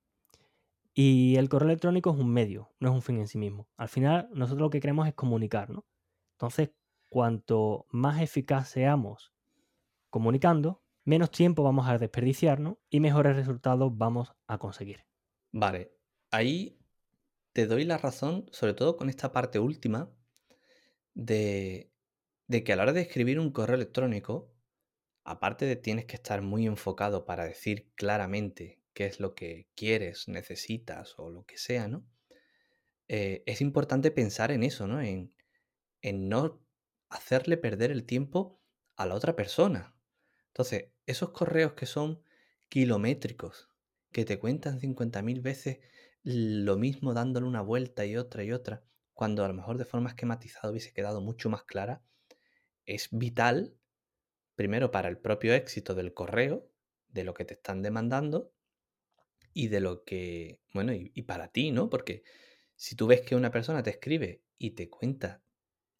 Y 0.93 1.37
el 1.37 1.49
correo 1.49 1.69
electrónico 1.69 2.11
es 2.11 2.19
un 2.19 2.31
medio, 2.31 2.71
no 2.79 2.89
es 2.89 2.93
un 2.93 3.01
fin 3.01 3.17
en 3.17 3.27
sí 3.27 3.39
mismo. 3.39 3.67
Al 3.77 3.89
final, 3.89 4.29
nosotros 4.31 4.61
lo 4.61 4.69
que 4.69 4.79
queremos 4.79 5.07
es 5.07 5.15
comunicar, 5.15 5.71
¿no? 5.71 5.83
Entonces, 6.33 6.69
cuanto 7.09 7.87
más 7.89 8.21
eficaz 8.21 8.69
seamos 8.69 9.33
comunicando, 10.11 10.83
menos 11.03 11.31
tiempo 11.31 11.63
vamos 11.63 11.87
a 11.87 11.97
desperdiciarnos 11.97 12.77
y 12.91 12.99
mejores 12.99 13.35
resultados 13.35 13.91
vamos 13.97 14.35
a 14.45 14.59
conseguir. 14.59 15.03
Vale, 15.51 15.97
ahí 16.29 16.77
te 17.53 17.67
doy 17.67 17.85
la 17.85 17.97
razón, 17.97 18.47
sobre 18.51 18.73
todo 18.73 18.97
con 18.97 19.09
esta 19.09 19.31
parte 19.31 19.59
última, 19.59 20.11
de, 21.13 21.91
de 22.47 22.63
que 22.63 22.73
a 22.73 22.75
la 22.75 22.83
hora 22.83 22.93
de 22.93 23.01
escribir 23.01 23.39
un 23.39 23.51
correo 23.51 23.75
electrónico, 23.75 24.53
aparte 25.23 25.65
de 25.65 25.75
tienes 25.75 26.05
que 26.05 26.15
estar 26.15 26.41
muy 26.41 26.65
enfocado 26.65 27.25
para 27.25 27.45
decir 27.45 27.91
claramente 27.95 28.81
qué 28.93 29.05
es 29.05 29.19
lo 29.19 29.35
que 29.35 29.69
quieres, 29.75 30.27
necesitas 30.27 31.15
o 31.17 31.29
lo 31.29 31.45
que 31.45 31.57
sea, 31.57 31.87
¿no? 31.87 32.05
Eh, 33.07 33.43
es 33.45 33.61
importante 33.61 34.11
pensar 34.11 34.51
en 34.51 34.63
eso, 34.63 34.87
¿no? 34.87 35.01
En, 35.01 35.35
en 36.01 36.29
no 36.29 36.65
hacerle 37.09 37.57
perder 37.57 37.91
el 37.91 38.05
tiempo 38.05 38.61
a 38.95 39.05
la 39.05 39.15
otra 39.15 39.35
persona. 39.35 39.95
Entonces, 40.47 40.91
esos 41.05 41.29
correos 41.31 41.73
que 41.73 41.85
son 41.85 42.23
kilométricos, 42.69 43.69
que 44.11 44.25
te 44.25 44.39
cuentan 44.39 44.79
50.000 44.79 45.41
veces 45.41 45.79
lo 46.23 46.77
mismo 46.77 47.13
dándole 47.13 47.45
una 47.45 47.61
vuelta 47.61 48.05
y 48.05 48.15
otra 48.15 48.43
y 48.43 48.51
otra, 48.51 48.83
cuando 49.13 49.43
a 49.43 49.47
lo 49.47 49.53
mejor 49.53 49.77
de 49.77 49.85
forma 49.85 50.09
esquematizada 50.09 50.71
hubiese 50.71 50.93
quedado 50.93 51.21
mucho 51.21 51.49
más 51.49 51.63
clara, 51.63 52.01
es 52.85 53.09
vital, 53.11 53.75
primero 54.55 54.91
para 54.91 55.09
el 55.09 55.17
propio 55.17 55.53
éxito 55.53 55.95
del 55.95 56.13
correo, 56.13 56.69
de 57.09 57.23
lo 57.23 57.33
que 57.33 57.45
te 57.45 57.53
están 57.53 57.81
demandando 57.81 58.53
y 59.53 59.67
de 59.67 59.81
lo 59.81 60.03
que, 60.03 60.61
bueno, 60.73 60.93
y, 60.93 61.09
para 61.23 61.49
ti, 61.49 61.71
¿no? 61.71 61.89
Porque 61.89 62.23
si 62.75 62.95
tú 62.95 63.07
ves 63.07 63.21
que 63.21 63.35
una 63.35 63.51
persona 63.51 63.83
te 63.83 63.91
escribe 63.91 64.43
y 64.57 64.71
te 64.71 64.89
cuenta, 64.89 65.43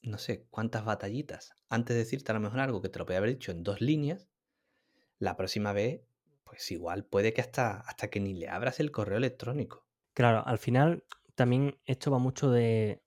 no 0.02 0.18
sé, 0.18 0.48
cuántas 0.50 0.86
batallitas, 0.86 1.54
antes 1.70 1.96
de 1.96 2.04
decirte 2.04 2.32
a 2.32 2.36
lo 2.36 2.42
mejor 2.42 2.60
algo 2.60 2.82
que 2.82 2.90
te 2.90 3.00
lo 3.00 3.06
podía 3.06 3.20
haber 3.20 3.32
dicho 3.32 3.52
en 3.52 3.64
dos 3.64 3.80
líneas, 3.80 4.28
la 5.20 5.38
próxima 5.38 5.74
vez, 5.74 6.02
pues 6.44 6.72
igual 6.72 7.06
puede 7.06 7.34
que 7.34 7.42
hasta, 7.42 7.80
hasta 7.82 8.10
que 8.10 8.20
ni 8.20 8.34
le 8.34 8.50
abras 8.50 8.80
el 8.80 8.92
correo 8.92 9.18
electrónico. 9.18 9.83
Claro, 10.14 10.44
al 10.46 10.60
final 10.60 11.04
también 11.36 11.78
esto 11.86 12.12
va 12.12 12.20
mucho 12.20 12.52
de, 12.52 13.02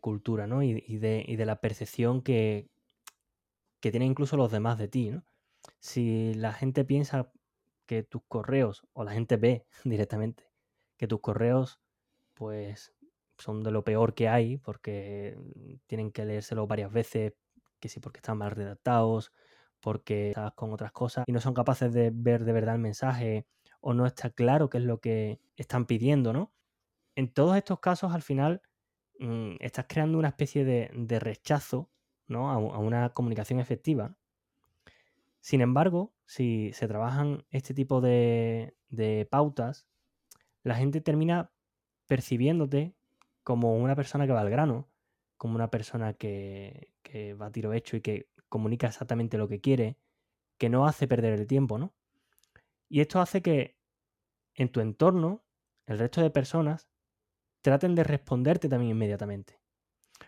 cultura, 0.00 0.46
¿no? 0.46 0.62
Y, 0.62 0.98
de, 0.98 1.44
la 1.46 1.60
percepción 1.60 2.22
que, 2.22 2.68
que 3.80 3.90
tienen 3.90 4.10
incluso 4.10 4.36
los 4.36 4.50
demás 4.50 4.78
de 4.78 4.88
ti, 4.88 5.10
¿no? 5.10 5.24
Si 5.80 6.34
la 6.34 6.52
gente 6.52 6.84
piensa 6.84 7.30
que 7.86 8.02
tus 8.02 8.22
correos, 8.26 8.86
o 8.92 9.04
la 9.04 9.12
gente 9.12 9.36
ve 9.36 9.66
directamente, 9.84 10.50
que 10.96 11.06
tus 11.06 11.20
correos, 11.20 11.80
pues 12.34 12.92
son 13.38 13.62
de 13.62 13.70
lo 13.70 13.84
peor 13.84 14.14
que 14.14 14.28
hay, 14.28 14.58
porque 14.58 15.36
tienen 15.86 16.10
que 16.12 16.24
leérselo 16.24 16.66
varias 16.66 16.92
veces, 16.92 17.34
que 17.80 17.88
sí, 17.88 18.00
porque 18.00 18.18
están 18.18 18.38
mal 18.38 18.50
redactados, 18.52 19.32
porque 19.80 20.30
estás 20.30 20.52
con 20.54 20.72
otras 20.72 20.92
cosas 20.92 21.24
y 21.26 21.32
no 21.32 21.40
son 21.40 21.54
capaces 21.54 21.92
de 21.92 22.10
ver 22.12 22.44
de 22.44 22.52
verdad 22.52 22.76
el 22.76 22.80
mensaje 22.80 23.46
o 23.84 23.92
no 23.92 24.06
está 24.06 24.30
claro 24.30 24.70
qué 24.70 24.78
es 24.78 24.84
lo 24.84 24.98
que 24.98 25.40
están 25.56 25.84
pidiendo, 25.84 26.32
¿no? 26.32 26.54
En 27.16 27.28
todos 27.32 27.54
estos 27.56 27.80
casos, 27.80 28.14
al 28.14 28.22
final, 28.22 28.62
mm, 29.18 29.56
estás 29.60 29.84
creando 29.86 30.18
una 30.18 30.28
especie 30.28 30.64
de, 30.64 31.20
rechazo 31.20 31.90
¿no? 32.26 32.50
a, 32.50 32.56
una 32.78 33.10
comunicación 33.10 33.60
efectiva. 33.60 34.16
Sin 35.40 35.60
embargo, 35.60 36.14
si 36.24 36.72
se 36.72 36.88
trabajan 36.88 37.44
este 37.50 37.74
tipo 37.74 38.00
de, 38.00 38.74
pautas, 39.30 39.86
la 40.62 40.76
gente 40.76 41.02
termina 41.02 41.52
percibiéndote 42.06 42.94
como 43.42 43.76
una 43.76 43.94
persona 43.94 44.26
que 44.26 44.32
va 44.32 44.40
al 44.40 44.50
grano, 44.50 44.88
como 45.36 45.56
una 45.56 45.70
persona 45.70 46.14
que, 46.14 46.90
que 47.02 47.34
va 47.34 47.46
a 47.46 47.52
tiro 47.52 47.74
hecho 47.74 47.98
y 47.98 48.00
que 48.00 48.30
comunica 48.48 48.86
exactamente 48.86 49.36
lo 49.36 49.46
que 49.46 49.60
quiere, 49.60 49.98
que 50.56 50.70
no 50.70 50.86
hace 50.86 51.06
perder 51.06 51.34
el 51.34 51.46
tiempo, 51.46 51.76
¿no? 51.78 51.92
Y 52.88 53.00
esto 53.00 53.20
hace 53.20 53.42
que 53.42 53.78
en 54.54 54.70
tu 54.70 54.80
entorno, 54.80 55.44
el 55.86 55.98
resto 55.98 56.20
de 56.22 56.30
personas 56.30 56.88
traten 57.62 57.94
de 57.94 58.04
responderte 58.04 58.68
también 58.68 58.92
inmediatamente. 58.92 59.60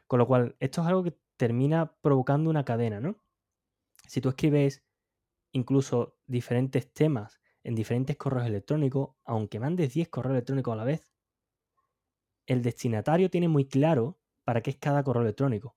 Con 0.06 0.18
lo 0.18 0.26
cual, 0.26 0.56
esto 0.58 0.82
es 0.82 0.86
algo 0.88 1.04
que 1.04 1.18
termina 1.36 1.94
provocando 2.00 2.50
una 2.50 2.64
cadena, 2.64 3.00
¿no? 3.00 3.20
Si 4.06 4.20
tú 4.20 4.30
escribes 4.30 4.84
incluso 5.52 6.18
diferentes 6.26 6.92
temas 6.92 7.40
en 7.62 7.74
diferentes 7.74 8.16
correos 8.16 8.46
electrónicos, 8.46 9.16
aunque 9.24 9.60
mandes 9.60 9.92
10 9.94 10.08
correos 10.08 10.34
electrónicos 10.34 10.72
a 10.72 10.76
la 10.76 10.84
vez, 10.84 11.12
el 12.46 12.62
destinatario 12.62 13.30
tiene 13.30 13.48
muy 13.48 13.66
claro 13.66 14.18
para 14.44 14.60
qué 14.60 14.70
es 14.70 14.76
cada 14.76 15.02
correo 15.02 15.22
electrónico. 15.22 15.76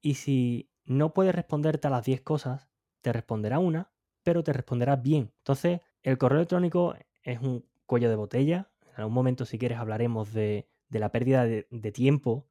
Y 0.00 0.14
si 0.14 0.70
no 0.84 1.12
puede 1.12 1.32
responderte 1.32 1.88
a 1.88 1.90
las 1.90 2.04
10 2.04 2.22
cosas, 2.22 2.68
te 3.02 3.12
responderá 3.12 3.58
una, 3.58 3.92
pero 4.28 4.44
te 4.44 4.52
responderá 4.52 4.96
bien. 4.96 5.32
Entonces, 5.38 5.80
el 6.02 6.18
correo 6.18 6.40
electrónico 6.40 6.94
es 7.22 7.40
un 7.40 7.64
cuello 7.86 8.10
de 8.10 8.16
botella. 8.16 8.70
En 8.90 8.96
algún 8.96 9.14
momento, 9.14 9.46
si 9.46 9.58
quieres, 9.58 9.78
hablaremos 9.78 10.34
de, 10.34 10.68
la 10.90 11.10
pérdida 11.10 11.46
de, 11.46 11.92
tiempo, 11.94 12.46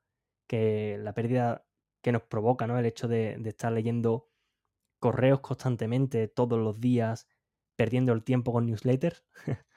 que 0.47 0.97
la 0.99 1.13
pérdida 1.13 1.67
que 2.01 2.11
nos 2.11 2.23
provoca, 2.23 2.65
¿no? 2.65 2.79
El 2.79 2.87
hecho 2.87 3.07
de, 3.07 3.39
estar 3.45 3.71
leyendo 3.71 4.27
correos 4.97 5.41
constantemente, 5.41 6.27
todos 6.27 6.57
los 6.57 6.79
días, 6.79 7.27
perdiendo 7.75 8.11
el 8.11 8.23
tiempo 8.23 8.51
con 8.53 8.65
newsletters. 8.65 9.23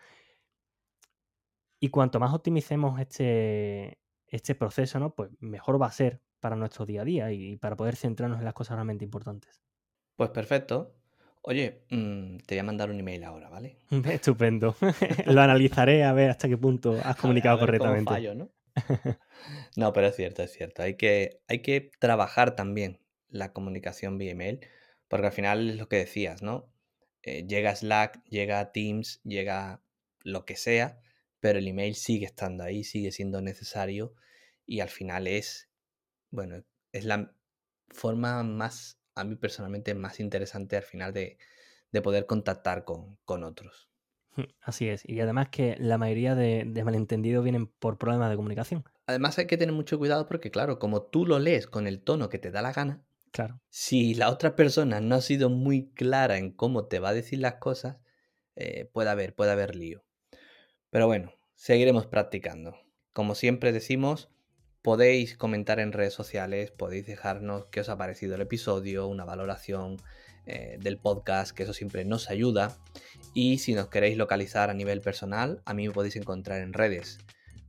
y 1.80 1.90
cuanto 1.90 2.18
más 2.18 2.32
optimicemos 2.32 2.98
este, 2.98 4.00
este 4.26 4.54
proceso, 4.54 4.98
¿no? 4.98 5.14
Pues 5.14 5.32
mejor 5.38 5.78
va 5.78 5.88
a 5.88 5.92
ser 5.92 6.22
para 6.38 6.56
nuestro 6.56 6.86
día 6.86 7.02
a 7.02 7.04
día 7.04 7.30
y 7.30 7.58
para 7.58 7.76
poder 7.76 7.96
centrarnos 7.96 8.38
en 8.38 8.46
las 8.46 8.54
cosas 8.54 8.76
realmente 8.76 9.04
importantes. 9.04 9.60
Pues 10.16 10.30
perfecto. 10.30 10.94
Oye, 11.42 11.84
mm, 11.90 12.38
te 12.38 12.54
voy 12.54 12.58
a 12.58 12.64
mandar 12.64 12.90
un 12.90 13.00
email 13.00 13.24
ahora, 13.24 13.48
¿vale? 13.48 13.78
Estupendo. 14.12 14.76
Lo 15.26 15.40
analizaré 15.40 16.04
a 16.04 16.12
ver 16.12 16.30
hasta 16.30 16.48
qué 16.48 16.56
punto 16.56 16.98
has 17.02 17.16
comunicado 17.16 17.58
correctamente. 17.58 18.34
¿no? 18.34 18.50
no, 19.76 19.92
pero 19.92 20.08
es 20.08 20.16
cierto, 20.16 20.42
es 20.42 20.52
cierto. 20.52 20.82
Hay 20.82 20.96
que, 20.96 21.40
hay 21.48 21.60
que 21.60 21.90
trabajar 21.98 22.56
también 22.56 23.00
la 23.28 23.52
comunicación 23.52 24.18
vía 24.18 24.32
email, 24.32 24.60
porque 25.08 25.26
al 25.26 25.32
final 25.32 25.70
es 25.70 25.76
lo 25.76 25.88
que 25.88 25.96
decías, 25.96 26.42
¿no? 26.42 26.72
Eh, 27.22 27.46
llega 27.46 27.74
Slack, 27.74 28.22
llega 28.24 28.72
Teams, 28.72 29.20
llega 29.24 29.82
lo 30.22 30.44
que 30.44 30.56
sea, 30.56 31.00
pero 31.40 31.58
el 31.58 31.68
email 31.68 31.94
sigue 31.94 32.26
estando 32.26 32.64
ahí, 32.64 32.84
sigue 32.84 33.12
siendo 33.12 33.40
necesario 33.40 34.14
y 34.66 34.80
al 34.80 34.88
final 34.88 35.26
es, 35.26 35.68
bueno, 36.30 36.64
es 36.92 37.04
la 37.04 37.34
forma 37.90 38.42
más, 38.42 38.99
a 39.14 39.24
mí 39.24 39.36
personalmente, 39.36 39.94
más 39.94 40.20
interesante 40.20 40.76
al 40.76 40.82
final 40.82 41.12
de, 41.12 41.38
poder 42.02 42.26
contactar 42.26 42.84
con, 42.84 43.18
otros. 43.44 43.88
Así 44.62 44.88
es, 44.88 45.02
y 45.08 45.20
además 45.20 45.48
que 45.48 45.76
la 45.78 45.98
mayoría 45.98 46.34
de, 46.34 46.64
de 46.66 46.84
malentendidos 46.84 47.42
vienen 47.42 47.66
por 47.66 47.98
problemas 47.98 48.30
de 48.30 48.36
comunicación. 48.36 48.84
Además 49.06 49.38
hay 49.38 49.46
que 49.46 49.56
tener 49.56 49.74
mucho 49.74 49.98
cuidado 49.98 50.26
porque, 50.26 50.50
claro, 50.50 50.78
como 50.78 51.02
tú 51.02 51.26
lo 51.26 51.38
lees 51.38 51.66
con 51.66 51.86
el 51.86 52.00
tono 52.00 52.28
que 52.28 52.38
te 52.38 52.50
da 52.50 52.62
la 52.62 52.72
gana, 52.72 53.02
Claro. 53.32 53.60
Si 53.68 54.14
la 54.14 54.30
otra 54.30 54.56
persona 54.56 55.00
no 55.00 55.14
ha 55.14 55.20
sido 55.20 55.50
muy 55.50 55.90
clara 55.90 56.38
en 56.38 56.50
cómo 56.50 56.86
te 56.86 56.98
va 56.98 57.10
a 57.10 57.14
decir 57.14 57.38
las 57.38 57.54
cosas, 57.54 57.98
eh, 58.56 58.86
puede 58.92 59.10
haber, 59.10 59.34
puede 59.34 59.52
haber 59.52 59.76
lío. 59.76 60.04
Pero 60.90 61.06
bueno, 61.06 61.32
seguiremos 61.54 62.06
practicando. 62.06 62.76
Como 63.12 63.34
siempre 63.34 63.72
decimos, 63.72 64.30
podéis 64.82 65.36
comentar 65.36 65.80
en 65.80 65.92
redes 65.92 66.14
sociales, 66.14 66.70
podéis 66.70 67.06
dejarnos 67.06 67.66
qué 67.66 67.80
os 67.80 67.88
ha 67.88 67.96
parecido 67.96 68.34
el 68.34 68.40
episodio, 68.40 69.06
una 69.06 69.24
valoración 69.24 69.96
eh, 70.46 70.78
del 70.80 70.98
podcast, 70.98 71.52
que 71.52 71.64
eso 71.64 71.72
siempre 71.72 72.04
nos 72.04 72.30
ayuda. 72.30 72.76
Y 73.34 73.58
si 73.58 73.74
nos 73.74 73.88
queréis 73.88 74.16
localizar 74.16 74.70
a 74.70 74.74
nivel 74.74 75.00
personal, 75.00 75.62
a 75.64 75.74
mí 75.74 75.86
me 75.86 75.94
podéis 75.94 76.16
encontrar 76.16 76.60
en 76.60 76.72
redes 76.72 77.18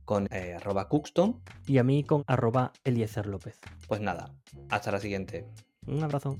con 0.04 0.26
eh, 0.32 0.54
arroba 0.54 0.88
Cuxton. 0.88 1.40
Y 1.66 1.78
a 1.78 1.84
mí 1.84 2.04
con 2.04 2.24
arroba 2.26 2.72
Eliezer 2.84 3.26
López. 3.26 3.60
Pues 3.86 4.00
nada, 4.00 4.34
hasta 4.70 4.90
la 4.90 5.00
siguiente. 5.00 5.46
Un 5.86 6.02
abrazo. 6.02 6.36